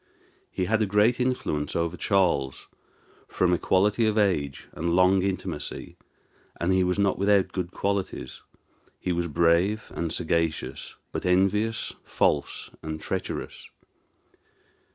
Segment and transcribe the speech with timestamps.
[0.49, 2.67] He had great influence over Charles,
[3.27, 5.95] from equality of age and long intimacy;
[6.59, 8.41] and he was not without good qualities:
[8.99, 13.69] he was brave and sagacious, but envious, false, and treacherous.